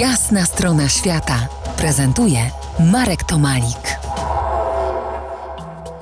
Jasna 0.00 0.44
strona 0.44 0.88
świata 0.88 1.48
prezentuje 1.78 2.38
Marek 2.92 3.24
Tomalik. 3.24 3.98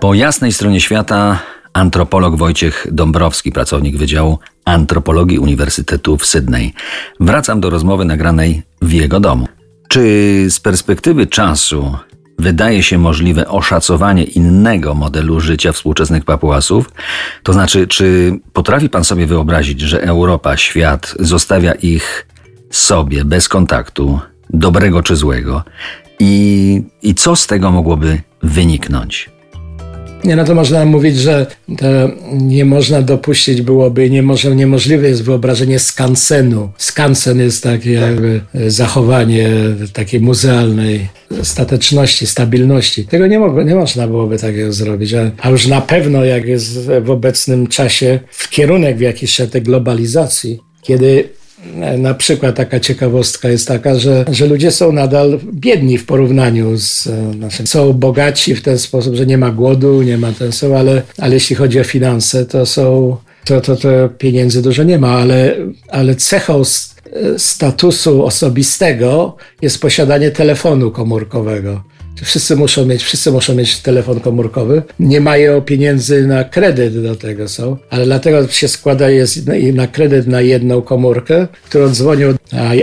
Po 0.00 0.14
jasnej 0.14 0.52
stronie 0.52 0.80
świata 0.80 1.38
antropolog 1.72 2.36
Wojciech 2.36 2.86
Dąbrowski, 2.90 3.52
pracownik 3.52 3.96
Wydziału 3.96 4.38
Antropologii 4.64 5.38
Uniwersytetu 5.38 6.16
w 6.16 6.26
Sydney. 6.26 6.74
Wracam 7.20 7.60
do 7.60 7.70
rozmowy 7.70 8.04
nagranej 8.04 8.62
w 8.82 8.92
jego 8.92 9.20
domu. 9.20 9.48
Czy 9.88 10.46
z 10.50 10.60
perspektywy 10.60 11.26
czasu 11.26 11.96
wydaje 12.38 12.82
się 12.82 12.98
możliwe 12.98 13.48
oszacowanie 13.48 14.24
innego 14.24 14.94
modelu 14.94 15.40
życia 15.40 15.72
współczesnych 15.72 16.24
papuasów? 16.24 16.90
To 17.42 17.52
znaczy, 17.52 17.86
czy 17.86 18.38
potrafi 18.52 18.88
pan 18.88 19.04
sobie 19.04 19.26
wyobrazić, 19.26 19.80
że 19.80 20.02
Europa, 20.02 20.56
świat 20.56 21.14
zostawia 21.18 21.72
ich 21.72 22.26
sobie 22.70 23.24
bez 23.24 23.48
kontaktu, 23.48 24.20
dobrego 24.50 25.02
czy 25.02 25.16
złego? 25.16 25.64
I, 26.20 26.82
i 27.02 27.14
co 27.14 27.36
z 27.36 27.46
tego 27.46 27.70
mogłoby 27.70 28.18
wyniknąć? 28.42 29.30
Nie, 30.24 30.36
no 30.36 30.44
to 30.44 30.54
można 30.54 30.84
mówić, 30.84 31.16
że 31.16 31.46
nie 32.32 32.64
można 32.64 33.02
dopuścić 33.02 33.62
byłoby, 33.62 34.10
nie 34.10 34.22
może, 34.22 34.56
niemożliwe 34.56 35.08
jest 35.08 35.24
wyobrażenie 35.24 35.78
skansenu. 35.78 36.70
Skansen 36.78 37.38
jest 37.38 37.62
takie 37.62 37.92
jakby 37.92 38.40
zachowanie 38.66 39.50
takiej 39.92 40.20
muzealnej 40.20 41.08
stateczności, 41.42 42.26
stabilności. 42.26 43.04
Tego 43.04 43.26
nie, 43.26 43.40
nie 43.64 43.74
można 43.74 44.06
byłoby 44.06 44.38
takiego 44.38 44.72
zrobić, 44.72 45.14
a, 45.14 45.30
a 45.38 45.50
już 45.50 45.66
na 45.66 45.80
pewno 45.80 46.24
jak 46.24 46.46
jest 46.46 46.90
w 47.00 47.10
obecnym 47.10 47.66
czasie 47.66 48.20
w 48.30 48.50
kierunek 48.50 48.96
w 48.96 49.00
jakiś 49.00 49.30
szedł 49.30 49.60
globalizacji, 49.60 50.60
kiedy 50.82 51.28
na 51.98 52.14
przykład 52.14 52.56
taka 52.56 52.80
ciekawostka 52.80 53.48
jest 53.48 53.68
taka, 53.68 53.94
że, 53.98 54.24
że 54.32 54.46
ludzie 54.46 54.70
są 54.70 54.92
nadal 54.92 55.38
biedni 55.52 55.98
w 55.98 56.06
porównaniu 56.06 56.78
z 56.78 57.06
e, 57.06 57.36
naszym. 57.36 57.66
Są 57.66 57.92
bogaci 57.92 58.54
w 58.54 58.62
ten 58.62 58.78
sposób, 58.78 59.14
że 59.14 59.26
nie 59.26 59.38
ma 59.38 59.50
głodu, 59.50 60.02
nie 60.02 60.18
ma 60.18 60.32
ten 60.32 60.52
są, 60.52 60.76
ale, 60.76 61.02
ale 61.18 61.34
jeśli 61.34 61.56
chodzi 61.56 61.80
o 61.80 61.84
finanse, 61.84 62.46
to 62.46 62.66
są 62.66 63.16
to, 63.44 63.60
to, 63.60 63.76
to 63.76 63.88
pieniędzy 64.18 64.62
dużo 64.62 64.82
nie 64.82 64.98
ma, 64.98 65.18
ale, 65.18 65.56
ale 65.88 66.14
cechą 66.14 66.60
e, 66.60 67.38
statusu 67.38 68.24
osobistego 68.24 69.36
jest 69.62 69.80
posiadanie 69.80 70.30
telefonu 70.30 70.90
komórkowego. 70.90 71.82
Wszyscy 72.22 72.56
muszą 72.56 72.86
mieć, 72.86 73.02
wszyscy 73.02 73.32
muszą 73.32 73.54
mieć 73.54 73.78
telefon 73.78 74.20
komórkowy. 74.20 74.82
Nie 75.00 75.20
mają 75.20 75.60
pieniędzy 75.60 76.26
na 76.26 76.44
kredyt 76.44 77.02
do 77.02 77.16
tego 77.16 77.48
są, 77.48 77.76
ale 77.90 78.04
dlatego 78.04 78.48
się 78.48 78.68
składa 78.68 79.10
jest 79.10 79.50
na 79.74 79.86
kredyt 79.86 80.26
na 80.26 80.40
jedną 80.40 80.82
komórkę, 80.82 81.48
którą 81.64 81.88
dzwonią, 81.88 82.34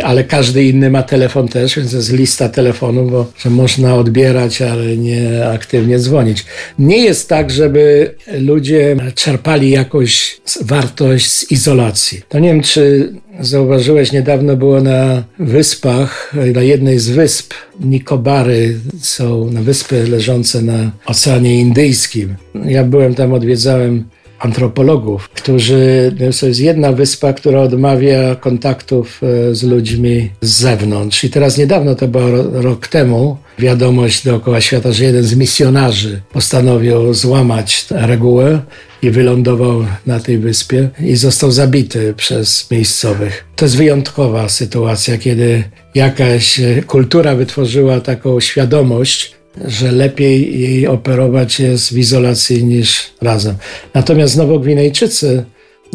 ale 0.03 0.23
każdy 0.23 0.63
inny 0.63 0.89
ma 0.89 1.03
telefon 1.03 1.47
też, 1.47 1.75
więc 1.75 1.93
jest 1.93 2.13
lista 2.13 2.49
telefonów, 2.49 3.11
bo 3.11 3.31
że 3.37 3.49
można 3.49 3.95
odbierać, 3.95 4.61
ale 4.61 4.97
nie 4.97 5.47
aktywnie 5.47 5.99
dzwonić. 5.99 6.45
Nie 6.79 7.03
jest 7.03 7.29
tak, 7.29 7.51
żeby 7.51 8.15
ludzie 8.39 8.95
czerpali 9.15 9.69
jakąś 9.69 10.41
wartość 10.61 11.31
z 11.31 11.51
izolacji. 11.51 12.21
To 12.29 12.39
nie 12.39 12.49
wiem, 12.49 12.61
czy 12.61 13.13
Zauważyłeś, 13.39 14.11
niedawno 14.11 14.55
było 14.55 14.81
na 14.81 15.23
wyspach, 15.39 16.33
na 16.53 16.61
jednej 16.61 16.99
z 16.99 17.09
wysp, 17.09 17.53
Nikobary, 17.79 18.75
są 19.01 19.51
na 19.51 19.61
wyspy 19.61 20.07
leżące 20.07 20.61
na 20.61 20.91
Oceanie 21.05 21.59
Indyjskim. 21.59 22.35
Ja 22.65 22.83
byłem 22.83 23.15
tam, 23.15 23.33
odwiedzałem 23.33 24.03
antropologów, 24.39 25.29
którzy, 25.29 26.15
to 26.39 26.45
jest 26.45 26.59
jedna 26.59 26.91
wyspa, 26.91 27.33
która 27.33 27.61
odmawia 27.61 28.35
kontaktów 28.35 29.21
e, 29.23 29.55
z 29.55 29.63
ludźmi 29.63 30.29
z 30.41 30.49
zewnątrz. 30.49 31.23
I 31.23 31.29
teraz 31.29 31.57
niedawno, 31.57 31.95
to 31.95 32.07
było 32.07 32.27
rok 32.53 32.87
temu, 32.87 33.37
wiadomość 33.59 34.25
dookoła 34.25 34.61
świata, 34.61 34.91
że 34.91 35.03
jeden 35.03 35.23
z 35.23 35.35
misjonarzy 35.35 36.21
postanowił 36.33 37.13
złamać 37.13 37.85
regułę 37.91 38.61
i 39.01 39.11
wylądował 39.11 39.85
na 40.05 40.19
tej 40.19 40.37
wyspie 40.37 40.89
i 40.99 41.15
został 41.15 41.51
zabity 41.51 42.13
przez 42.17 42.71
miejscowych. 42.71 43.45
To 43.55 43.65
jest 43.65 43.77
wyjątkowa 43.77 44.49
sytuacja, 44.49 45.17
kiedy 45.17 45.63
jakaś 45.95 46.61
kultura 46.87 47.35
wytworzyła 47.35 47.99
taką 47.99 48.39
świadomość, 48.39 49.36
że 49.65 49.91
lepiej 49.91 50.61
jej 50.61 50.87
operować 50.87 51.59
jest 51.59 51.93
w 51.93 51.97
izolacji 51.97 52.63
niż 52.63 53.13
razem. 53.21 53.55
Natomiast 53.93 54.37
Nowogwinejczycy, 54.37 55.43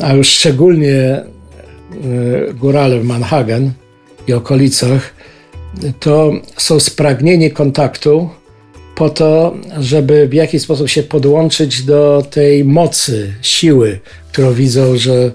a 0.03 0.13
już 0.13 0.29
szczególnie 0.29 0.95
e, 0.95 1.25
górale 2.55 3.01
w 3.01 3.05
Manhagen 3.05 3.73
i 4.29 4.33
okolicach, 4.33 5.15
to 6.01 6.33
są 6.57 6.81
spragnieni 6.81 7.51
kontaktu 7.51 8.31
po 8.95 9.11
to, 9.11 9.55
żeby 9.79 10.29
w 10.29 10.33
jakiś 10.33 10.63
sposób 10.63 10.89
się 10.89 11.03
podłączyć 11.03 11.83
do 11.83 12.25
tej 12.31 12.65
mocy, 12.65 13.35
siły, 13.43 14.01
którą 14.33 14.53
widzą, 14.53 14.97
że 14.97 15.31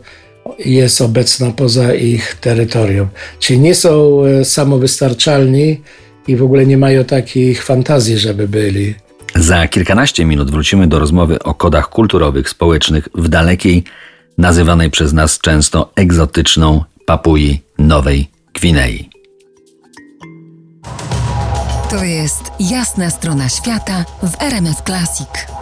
jest 0.66 1.01
obecna 1.01 1.51
poza 1.51 1.93
ich 1.93 2.35
terytorium. 2.41 3.07
Czyli 3.39 3.59
nie 3.59 3.75
są 3.75 4.23
e, 4.25 4.45
samowystarczalni 4.45 5.81
i 6.27 6.35
w 6.35 6.43
ogóle 6.43 6.65
nie 6.65 6.77
mają 6.77 7.03
takich 7.03 7.63
fantazji, 7.63 8.17
żeby 8.17 8.47
byli. 8.47 8.95
Za 9.35 9.67
kilkanaście 9.67 10.25
minut 10.25 10.51
wrócimy 10.51 10.88
do 10.88 10.99
rozmowy 10.99 11.39
o 11.39 11.53
kodach 11.53 11.89
kulturowych, 11.89 12.49
społecznych 12.49 13.09
w 13.15 13.27
dalekiej, 13.27 13.83
nazywanej 14.37 14.91
przez 14.91 15.13
nas 15.13 15.39
często 15.39 15.91
egzotyczną 15.95 16.83
Papui 17.05 17.61
Nowej 17.77 18.27
Gwinei. 18.53 19.09
To 21.89 22.03
jest 22.03 22.43
jasna 22.59 23.09
strona 23.09 23.49
świata 23.49 24.05
w 24.23 24.41
RMS 24.41 24.77
Classic. 24.85 25.56